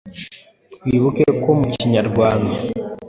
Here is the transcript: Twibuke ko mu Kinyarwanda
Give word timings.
Twibuke 0.81 1.25
ko 1.41 1.49
mu 1.59 1.67
Kinyarwanda 1.77 2.53